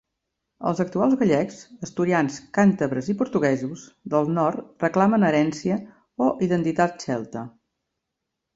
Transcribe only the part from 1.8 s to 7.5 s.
asturians, càntabres i portuguesos del nord reclamen herència o identitat celta.